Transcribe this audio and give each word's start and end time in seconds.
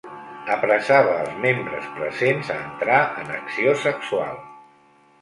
Apressava 0.53 1.11
els 1.25 1.35
membres 1.43 1.87
presents 1.99 2.51
a 2.57 2.57
entrar 2.65 2.99
en 3.25 3.33
acció 3.39 3.81
sexual. 3.89 4.47